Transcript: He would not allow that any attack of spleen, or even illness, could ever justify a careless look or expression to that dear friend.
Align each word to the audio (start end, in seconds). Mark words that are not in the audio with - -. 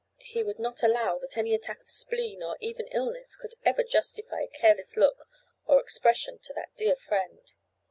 He 0.23 0.41
would 0.41 0.57
not 0.57 0.81
allow 0.81 1.19
that 1.19 1.37
any 1.37 1.53
attack 1.53 1.79
of 1.81 1.91
spleen, 1.91 2.41
or 2.41 2.57
even 2.59 2.87
illness, 2.87 3.35
could 3.35 3.53
ever 3.63 3.83
justify 3.83 4.39
a 4.41 4.47
careless 4.47 4.97
look 4.97 5.27
or 5.67 5.79
expression 5.79 6.39
to 6.39 6.53
that 6.53 6.75
dear 6.75 6.95
friend. 6.95 7.53